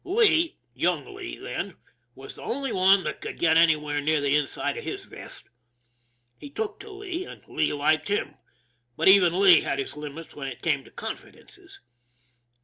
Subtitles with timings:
[0.03, 1.77] Lee, young Lee then,
[2.15, 5.47] was the only one that could get anywhere near the inside of his vest.
[6.39, 8.33] He took to Lee, and Lee liked him;
[8.97, 11.81] but even Lee had his limits when it came to confidences.